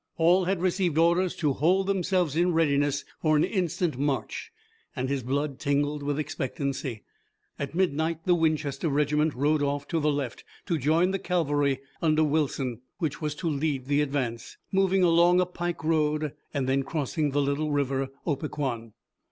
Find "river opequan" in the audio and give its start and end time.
17.71-18.93